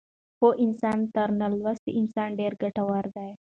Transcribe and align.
پوه 0.39 0.53
انسان 0.65 0.99
تر 1.15 1.29
نالوستي 1.39 1.91
انسان 1.99 2.29
ډېر 2.39 2.53
ګټور 2.61 3.05
دی. 3.15 3.29